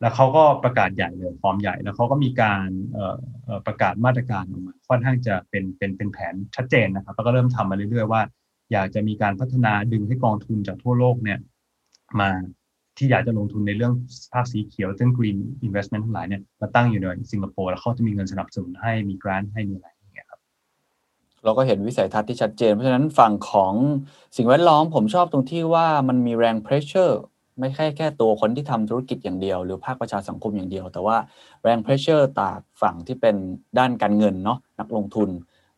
[0.00, 2.68] แล้วเขาก็ประกาศใหญ่เลยฟอร์มใหญ่ แล้วเขาก็มีการ
[3.66, 8.22] ประกาศมาตรการออกมาค่อนข้างจะเป็นเป็นเป็นแผนชัดเจนนะครับแล้วก็เริ่มทำมาเรื่อยๆว่า
[8.72, 11.38] อยากจะมีการพัฒนาดึงให้กองทุนจากทั่วโลกเนี่ย
[12.20, 12.30] มา
[12.96, 13.92] ที่อยากจะลงทุนในเรื่อง
[14.32, 20.40] ภาคสีเขียวเรื่อง green investment ทั้งหลายเนี่ยมาตั้งอยู่ในสิงคโปร์แล้วเขาจะมีเงินสนับสนุนให้มี grant ให้มีอะไรอย่างเงี้ยครับ
[21.44, 23.74] เราก็เห็นวิสัยทัศน์ที่ชัดเจน เพราะฉะนั้นฝั่งของ
[24.36, 27.14] สิ่งแวดล้อมผมชอบตรงที่ว่ามันมีแรง pressure
[27.58, 31.16] ไม่แค่แค่ตัวคนที่ทำธุรกิจอย่างเดียว หรือภาคประชาสังคมอย่างเดียว แต่ว่า
[31.62, 33.36] แรง pressure จากฝั่งที่เป็น
[33.78, 35.30] ด้านการเงินเนาะนักลงทุน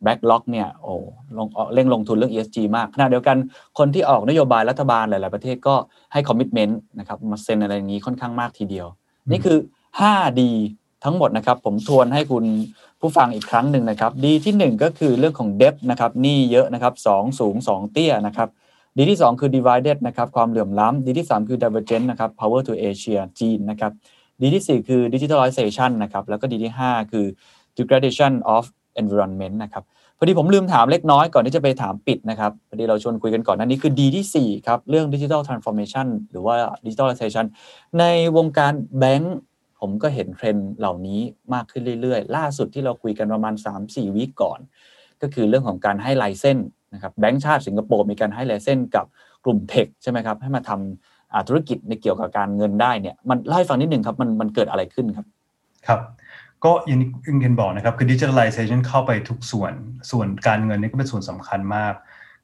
[0.03, 0.93] BlackRock เนี่ยโอ้
[1.37, 3.37] ลงเร่งลงทุนเรื่อง ESG มากขณะเดียวกัน
[3.79, 5.75] คนที่ออกนโยบายรัฐบาลหลาย ๆ ประเทศก็
[6.13, 8.87] ให้ commitment นะครับมาเซ็นอะไรอย่างนี้ค่อนข้างมากทีเดียว
[9.31, 9.59] นี่คือ
[10.01, 10.41] 5D
[11.05, 12.45] ทั้งหมดนะครับ ผมทวนให้คุณ
[13.01, 18.49] ผู้ฟังอีกครั้งหนึ่งนะครับ D ที่ 1 ก็คือเรื่องของ debt นะครับนี่เยอะนะครับ2สูง 2 เตี้ยนะครับ
[18.99, 23.93] D ที่ 2 คือ divided นะครับความเหลื่อมล้ำ D ที่ 3 คือ divergent นะครับ power to Asia จีนนะครับ
[24.43, 27.27] D ที่ 4 คือ digitalization นะครับแล้วก็ D ที่ 5 คือ
[27.77, 28.65] degradation of
[29.01, 29.85] environment นะครับ
[30.19, 36.55] พอดีผมลืมถามเล็กน้อยก่อนที่จะไปถามปิดนะครับพอดีเราชวนคุยกันก่อนนั่นนี้คือ D ที่4ครับเรื่อง digital transformation หรือว่า
[36.87, 37.47] digitalization
[37.99, 38.05] ใน
[38.37, 39.37] วงการแบงก์
[39.81, 41.21] ผมก็เห็นเทรนด์เหล่านี้
[41.55, 44.59] มากขึ้นเรื่อยๆ ล่าสุดที่เราคุยกันประมาณ 3-4 week่อน
[45.23, 46.59] ก็คือเรื่องของการให้ไลเซน
[46.95, 49.07] นะครับแบงก์ชาติสิงคโปร์มีการให้ไลเซนกับ
[49.45, 55.27] กลุ่มเทคใช่ไหมครับให้มาทำธุรกิจในเกี่ยวกับการเงินได้เนี่ยมันเล่าให้ฟังนิดหนึ่งครับมันมันเกิดอะไรขึ้นครับ
[55.87, 56.01] ครับ
[56.65, 59.73] ก็อย่างที่อึงเคนบอกนะครับ คือดิจิทัลไลเซชันเข้าไปทุกส่วน
[60.11, 61.95] ส่วนการเงินนี่ก็เป็นส่วนสำคัญมาก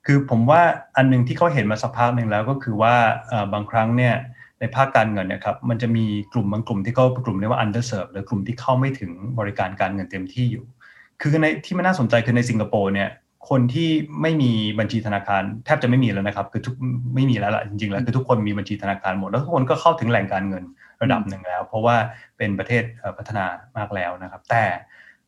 [0.07, 0.61] คือผมว่า
[0.97, 2.95] อันนึงที่เขาเห็นมาสักพักหนึ่งแล้วก็คือว่า
[3.53, 4.15] บางครั้งเนี่ย
[4.61, 10.65] ในภาคการเงินนะครับมันจะมีกลุ่มบางกลุ่มที่เขากลุ่มเรียกว่า underserved หรือกลุ่มที่เข้าไม่ถึงบริการการเงินเต็มที่อยู่
[11.21, 13.09] คือในที่มันน่าสนใจคือในสิงคโปร์เนี่ย
[13.51, 13.91] คนที่
[14.23, 16.75] ไม่มีบัญชีธนาคารแทบจะไม่มีแล้วนะครับ คือทุก
[17.15, 20.65] ไม่มีแล้วล่ะจริงๆแล้วคือทุกคนมีบัญชีธนาคารหมดแล้วทุกคนก็เข้าถึงแหล่งการเงิน
[21.03, 21.97] ระดับหนึ่งแล้ว เพราะว่า
[22.39, 22.83] เป็นประเทศ
[23.19, 23.45] พัฒนา
[23.77, 24.65] มากแล้วนะครับ แต่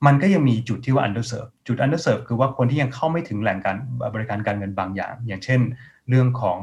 [0.07, 3.77] มันก็ยังมีจุดที่ว่า underserve จุด underserve คือว่าคนที่ยังเข้าไม่ถึงแหล่งการ
[4.15, 5.61] บริการการเงินบางอย่าง อย่างเช่น
[6.09, 6.59] เรื่องของ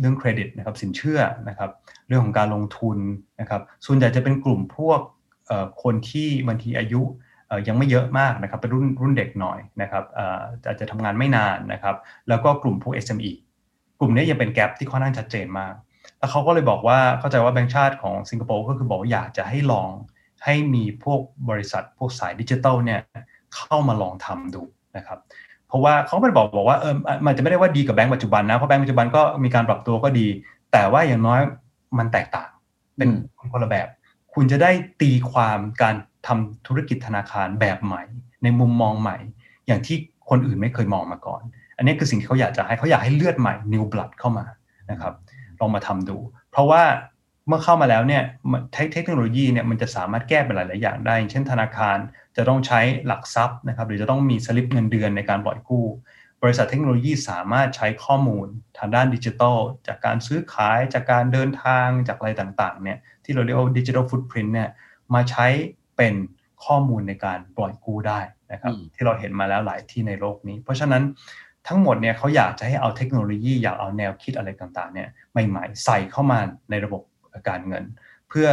[0.00, 1.70] เรื่องเครดิตนะครับสินเชื่อนะครับ
[2.08, 2.98] เรื่องของการลงทุน
[3.40, 5.00] นะครับ ส่วนใหญ่จะเป็นกลุ่มพวก
[5.82, 7.02] คนที่บางทีอายุ
[7.68, 10.04] ยังไม่เยอะมากนะครับเป็นรุ่นรุ่นเด็กหน่อยนะครับ
[10.66, 11.96] อาจจะทำงานไม่นานนะครับ
[12.28, 13.32] แล้วก็กลุ่มพวก SME
[14.00, 15.74] กลุ่มนี้ยังเป็นแกลบที่ค่อนข้างชัดเจนมาก
[16.18, 19.90] แล้วเขาก็เลยบอกว่าเข้าใจว่าแบงก์ชาติของสิงคโปร์ก็คือบอกว่าอยากจะให้ลอง
[20.44, 23.00] ให้มีพวกบริษัทพวกสายดิจิตอลเนี่ย
[23.54, 24.62] เข้ามาลองทำดู
[24.96, 25.18] นะครับ
[25.68, 26.94] เพราะว่าเขาไม่ได้บอกบอกว่าเออ
[27.26, 30.26] มันจะไม่ได้ว่าดีกับแบงก์ปัจจุบันนะเพราะแบงก์ปัจจุบันก็มีการปรับตัวก็ดี
[30.72, 31.40] แต่ว่าอย่างน้อย
[31.98, 32.50] มันแตกต่าง
[32.96, 33.10] เป็น
[33.52, 33.88] คนละแบบ
[34.34, 34.70] คุณจะได้
[35.02, 35.94] ตีความการ
[36.26, 38.02] ทำธุรกิจธนาคารแบบใหม่
[38.42, 39.16] ในมุมมองใหม่
[39.66, 39.96] อย่างที่
[40.30, 41.42] คนอื่นไม่เคยมองมาก่อน
[41.76, 44.46] อันนี้คือสิ่งที่เขาอยากจะให้เขาอยากให้เลือดใหม่ new blood เข้ามา
[44.90, 45.14] นะครับ
[45.60, 46.18] ลองมาทำดู
[46.50, 46.82] เพราะว่า
[47.48, 48.22] เมื่อเข้ามาแล้วเนี่ย
[48.92, 51.98] เทคโนโลยีเนี่ยมันจะสามารถแก้เป็นหลาย ๆ อย่างได้ เช่นธนาคาร
[52.36, 55.86] จะต้องใช้หลักทรัพย์นะครับหรือจะต้องมีสลิปเงินเดือนในการปล่อยกู้
[56.42, 58.46] บริษัทเทคโนโลยีสามารถใช้ข้อมูล
[58.78, 64.70] ทางด้านดิจิทัล จากการซื้อขายจากการเดินทางจากอะไรต่าง ๆ เนี่ยที่เราเรียกว่าดิจิทัลฟุตพิ้นเนี่ย
[65.14, 65.46] มาใช้
[65.96, 66.14] เป็น
[66.64, 68.20] ข้อมูลในการปล่อยกู้ได้
[68.52, 71.02] นะครับที่เราเห็นมาแล้วหลายที่ในโลกนี้ เพราะฉะนั้น
[71.68, 75.08] ทั้งหมดเนี่ยเขาอยากจะให้เอาเทคโนโลยีอยากเอาแนวคิดอะไรต่างๆเนี่ย
[75.48, 76.38] ใหม่ๆ ใส่เข้ามา
[76.70, 77.02] ในระบบ
[77.48, 77.84] การเงิน
[78.28, 78.48] เพื่อ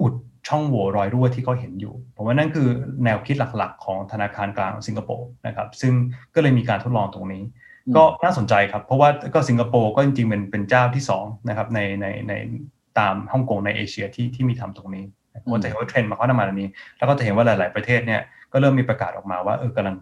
[0.00, 0.14] อุด
[0.48, 2.68] ช่องโหว่รอยรั่วที่เขาเห็นอยู่ผมว่านั่นคือ
[3.04, 5.92] แนวคิดหลักๆ ของธนาคารกลางสิงคโปร์นะครับซึ่ง
[6.34, 7.42] ก็เลยมีการทดลองตรงนี้
[7.96, 12.32] ก็น่าสนใจครับ เพราะว่าก็สิงคโปร์ก็จริงๆเป็นเป็นเจ้าที่2นะครับในในใน
[12.98, 15.04] ตามฮ่องกงในเอเชียที่ที่มีทำตรงนี้
[15.52, 18.20] ก็จะเห็นว่าเทรนด์มาเข้ามาตรงนี้ แล้วก็จะเห็นว่าหลาย ๆประเทศเนี่ย
[18.52, 19.96] ก็เริ่มมีประกาศออกมาว่าเออกำลัง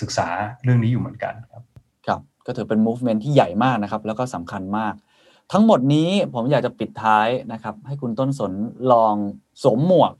[0.00, 0.28] ศึกษา
[0.64, 1.62] เรื่องนี้อยู่เหมือนกันครับ
[2.06, 4.94] ครับก็ถือเป็น movement ที่ใหญ่มากนะครับ แล้วก็สำคัญมาก
[5.52, 8.52] ทั้งหมดนี้ผมอยากจะปิดท้ายนะครับ ให้คุณต้นสน
[8.92, 9.14] ลอง
[9.62, 10.12] สวมหมวก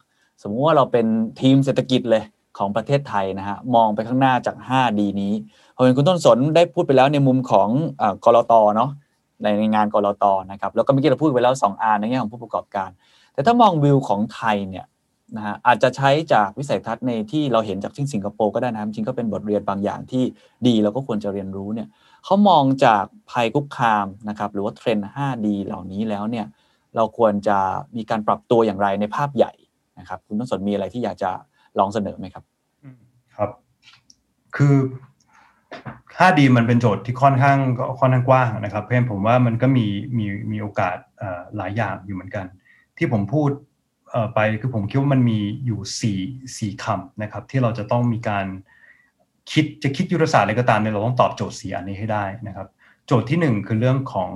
[0.43, 1.07] สมมุติว่าเราเป็น
[1.41, 2.25] ทีมเศรษฐกิจเลย
[2.59, 5.33] ของประเทศไทยนะฮะมองไปข้างหน้าจาก 5D นี้
[5.77, 7.69] พอเห็นคุณต้นสนได้พูดไปแล้วในมุมของ
[8.25, 8.91] กรตเนาะ
[9.43, 12.91] ในงานกรตนะครับแล้วก็เมื่อกี้เราพูดไปแล้ว2อันในแง่ของผู้ประกอบการ
[13.35, 14.87] แต่ถ้ามองวิวของไทยเนี่ย
[15.37, 20.25] นะฮะอาจจะใช้จากวิสัยทัศน์ในที่เราเห็นจากที่สิงคโปร์ก็ได้นะจริงก็เป็นบทเรียนบางอย่างที่
[20.67, 21.89] ดีเราก็ควรจะเรียนรู้เนี่ย
[22.25, 26.47] เขามองจากภัยคุกคามนะครับหรือว่าเทรนด์ 5D เหล่านี้แล้วเนี่ย
[26.97, 27.59] เราควรจะ
[27.97, 29.53] มีการปรับตัวอย่างไรในภาพใหญ่
[29.99, 31.31] นะครับ คุณต้นสนมีอะไรที่อยากจะ
[31.79, 32.45] ลองเสนอไหมครับ
[33.37, 33.51] ครับ
[34.57, 34.77] คือ
[36.19, 37.59] 5D มันเป็นโจทย์ที่ค่อนข้าง
[38.01, 39.87] ค่อนข้างกว้างนะครับ เพราะฉะนั้นผมว่ามันก็มี
[40.19, 40.97] มีมีโอกาส
[41.57, 42.47] หลายอย่างอยู่เหมือนกัน
[42.99, 43.51] ที่ผมพูด
[44.35, 46.19] ไปคือผมคิดว่ามันมีอยู่สี่
[46.57, 48.47] สี่คำนะครับ ที่เราจะต้องมีการ
[49.53, 52.69] คิดจะคิดยุทธศาสตร์อะไรก็ตามเนี่ยเราต้องตอบโจทย์สี่อันนี้ให้ได้นะครับ
[53.07, 54.29] โจทย์ที่หนึ่งคือเรื่องของ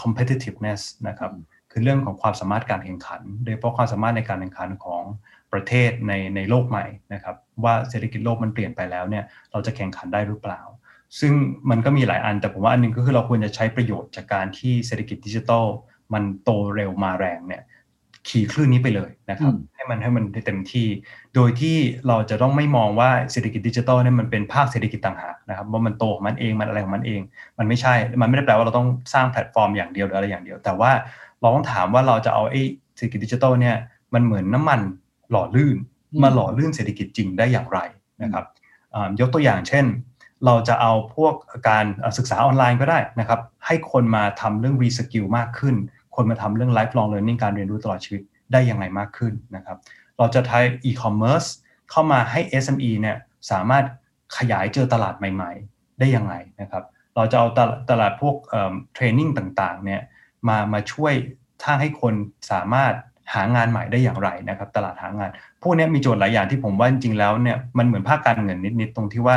[0.00, 1.32] competitiveness นะครับ
[1.72, 5.02] คือเรื่องของความสามารถการแข่งขัน โดยเฉพาะความสามารถในการแข่งขันของ
[5.52, 10.60] ประเทศในในโลกใหม่นะครับ ว่าเศรษฐกิจโลกมันเปลี่ยนไปแล้วเนี่ยเราจะแข่งขันได้หรือเปล่า
[11.20, 11.32] ซึ่ง
[11.70, 15.66] มันก็มีหลายอันแต่ผมว่าอันนึงก็คือเราควรจะใช้ประโยชน์จากการที่เศรษฐกิจดิจิทัล
[16.12, 17.62] มันโตเร็วมาแรงเนี่ย
[18.28, 20.86] ขี่คลื่นนี้ไปเลยนะครับ ให้มันให้มันได้เต็มที่
[21.34, 21.76] โดยที่
[22.08, 27.20] เราจะต้องไม่มองว่าเศรษฐกิจดิจิทัลเนี่ยมันเป็นภาคเศรษฐกิจต่างหากนะครับว่ามันโตของมันเองมันอะไรของมันเอง
[27.58, 30.90] มันไม่ใช่ มันไม่ได้แปลว่าเราต้องสร้างแพลตฟอร์มอย่างเดียวหรืออะไรอย่างเดียว แต่ว่า
[31.40, 32.62] เราต้องถามว่าเราจะเอาไอ้
[32.96, 33.76] เศรษฐกิจดิจิทัลเนี่ย
[34.14, 34.80] มันเหมือนน้ำมัน
[35.30, 35.76] หล่อลื่น
[36.22, 37.78] มาหล่อลื่นเศรษฐกิจจริงได้อย่างไร
[38.22, 38.44] นะครับ
[39.20, 39.84] ยกตัวอย่างเช่น
[40.46, 41.34] เราจะเอาพวก
[41.68, 41.86] การ
[42.18, 45.74] ศึกษาออนไลน์ก็ได้นะครับ ให้คนมาทำเรื่องรีสกิลมากขึ้น
[46.16, 48.22] คนมาทำเรื่อง lifelong learning การเรียนรู้ตลอดชีวิต
[48.52, 49.76] ได้ยังไงมากขึ้นนะครับ
[50.18, 51.48] เราจะใช้ e-commerce
[51.90, 53.16] เข้ามาให้ SME เนี่ย
[53.50, 53.84] สามารถ
[54.36, 56.84] ขยายเจอตลาดใหม่ ๆ ได้ยังไงนะครับ
[57.16, 57.46] เราจะเอา
[57.90, 58.36] ตลาดพวก
[58.94, 60.00] เทรนนิ่งต่างๆเนี่ย
[60.48, 61.14] มามาช่วย
[61.62, 62.14] ถ้าให้คน
[62.50, 62.94] สามารถ
[63.34, 65.30] หางานใหม่ได้อย่างไรนะครับ ตลาดหางาน
[65.62, 69.36] พวกนี้มีโจทย์หลายอย่างที่ผมว่าจริงๆแล้วเนี่ยมันเหมือนภาคการเงินนิดๆตรงที่ว่า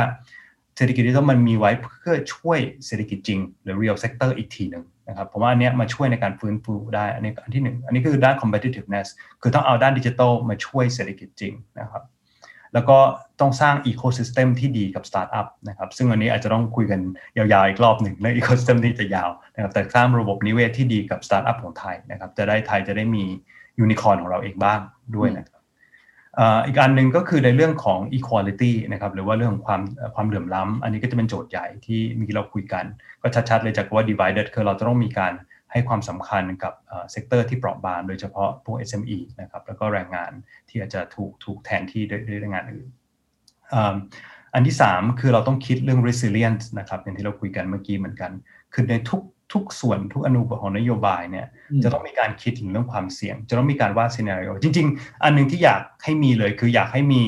[0.76, 9.06] เศรษฐกิจดิจิทัลมันมีไว้เพื่อช่วยเศรษฐกิจจริง หรือ real sector อีกทีหนึ่ง นะครับผมว่าอันนี้มาช่วยในการฟื้นฟูได้อันนี้อันที่หนึ่งอันนี้คือด้าน competitiveness
[9.42, 12.02] คือต้องเอาด้านดิจิทัลมาช่วยเศรษฐกิจจริงนะครับ
[12.74, 12.98] แล้วก็
[13.40, 17.00] ต้องสร้าง ecosystem ที่ดีกับสตาร์ทอัพนะครับซึ่งอันนี้อาจจะต้องคุยกัน
[17.36, 23.24] ยาวๆอีกรอบหนึ่งเรื่อง ecosystem ที่จะยาวนะครับแต่สร้างระบบนิเวศที่ดีกับสตาร์ทอัพของไทยนะครับจะได้ไทยจะได้มี
[23.80, 24.80] ยูนิคอร์นของเราเองบ้าง
[25.16, 25.55] ด้วยนะครับ
[26.66, 29.82] อีกอันหนึ่งก็คือในเรื่องของ equality นะครับหรือว่าเรื่องของความ
[30.14, 32.84] ความเหลื่อมล้ำอันนี้ก็จะเป็นโจทย์ใหญ่ที่มีเราคุยกัน
[33.22, 35.32] ก็ชัดๆเลยจากว่า divided คือเราจะต้องมีการ
[35.72, 36.72] ให้ความสำคัญกับ
[37.10, 40.32] sector ที่เปราะบางโดยเฉพาะพวก SME นะครับแล้วก็แรงงาน
[40.68, 42.88] ที่อาจจะถูกถูกแทนที่ด้วยแรงงานอื่น
[44.54, 48.30] อันที่ 3 คือเราต้องคิดเรื่อง resilience นะครับอย่างที่เราคุยกันเมื่อกี้เหมือนกัน
[48.74, 49.22] คือในทุก
[49.52, 51.46] ทุกส่วนทุกอณูของนโยบายเนี่ย
[51.82, 57.24] จะต้องมีการคิดถึงเรื่องความเสี่ยง จะต้องมีการวาดซีนารีโอจริง ๆ อันนึงที่อยากให้มีเลยคืออยากให้มี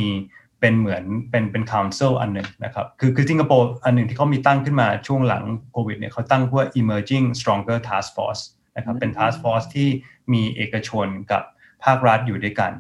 [0.60, 8.42] เป็นเหมือนเป็นเป็น council อันหนึ่งนะครับ คือคือสิงคโปร์อันหนึ่งที่เขามีตั้งขึ้นมาช่วงหลังโควิดเนี่ยเขาตั้งว่า emerging stronger task force
[8.76, 9.88] นะครับเป็น task force ที่
[10.32, 11.42] มีเอกชนกับ
[11.84, 12.72] ภาครัฐอยู่ด้วยกัน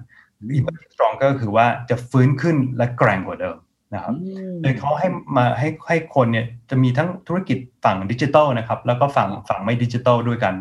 [0.58, 3.56] emerging stronger คือว่าจะฟื้นขึ้นและแกร่งกว่าเดิม
[3.94, 4.14] นะครับ
[4.62, 10.54] โดยเขาให้มาให้ให้คนเนี่ยจะมีทั้งธุรกิจฝั่งดิจิทัลนะครับ แล้วก็ฝั่งฝั่งไม่ดิจิทัลด้วยกัน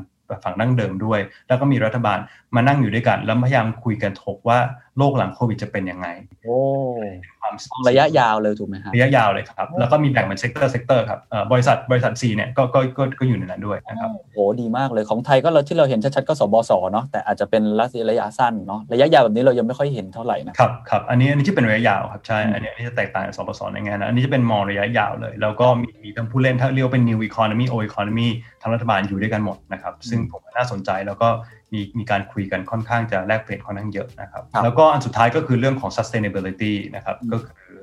[0.44, 2.18] ฝั่งดั้งเดิมด้วย แล้วก็มีรัฐบาล
[2.56, 4.60] มานั่งอยู่ด้วยกัน แล้วพยายามคุยกันถกว่า
[4.98, 6.08] โลกหลังโควิดจะเป็นยังไง
[6.44, 6.58] โอ้
[7.42, 7.54] ความ
[7.90, 11.20] ระยะยาวเลยถูกไหมครับระยะยาวเลยครับ แล้วก็มีแบ่งเป็น sector sector ครับ
[11.52, 17.64] บริษัทบริษัท Sea เนี่ยก็ก็ก็ก็อยู่ในนั้นด้วยนะครับโอ้ดีมากเลยของไทยก็เราที่เราเห็นชัดๆก็ศบศเนาะแต่อาจจะเป็น
[18.10, 28.28] ระยะสั้นเนาะระยะยาวแบบนี้เรายังไม่ค่อยเห็นเท่าไหร่นะครับครับอันนี้อันนี้จะเป็นระยะยาวครับใช่อันนี้อันนี้จะแตกต่างจากศบศในงานนะอันนี้จะเป็นมองระยะยาวเลย แล้วก็มีมีทั้งผู้เล่นทั้งเรียกเป็น new economy old economy
[28.62, 31.30] ทั้งรัฐบาลอยู่ด้วยกันหมดนะครับซึ่งผมน่าสนใจแล้วก็
[31.74, 37.76] มีมีการคุยกันค่อนข้างจะแลกเปลี่ยนค่อนข้างเยอะนะครับ แล้วก็อันสุดท้ายก็คือเรื่องของ sustainability นะครับก็คือ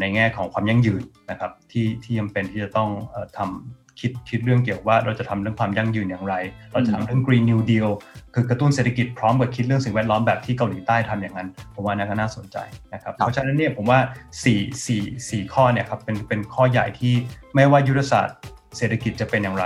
[0.00, 2.88] ในแง่ของความยั่งยืนนะครับที่ที่จำเป็นที่จะต้อง
[3.36, 6.34] ทำคิดคิดเรื่องเกี่ยวว่าเราจะทำเรื่องความยั่งยืนอย่างไร
[6.72, 7.90] เราจะทำเรื่อง Green New Deal
[8.34, 12.56] คือกระตุ้นเศรษฐกิจพร้อมกับคิดเรื่องสิ่งแวดล้อมแบบที่เกาหลีใต้ทำอย่างนั้น ผมว่าน่าสนใจ
[12.94, 13.98] นะครับ เพราะฉะนั้นเนี่ยผมว่า
[14.44, 17.14] 4 4 4ข้อเนี่ยครับเป็นเป็นข้อใหญ่ที่
[17.54, 18.38] ไม่ว่ายุทธศาสตร์
[18.76, 19.64] เศรษฐกิจจะเป็นอย่างไร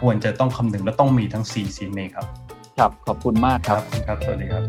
[0.00, 2.26] ควรจะต้องคำนึงและต้องมีทั้ง4สิ่งนี้ครับ
[2.78, 4.64] ครับขอบคุณมากครับครับ สวัสดีครับ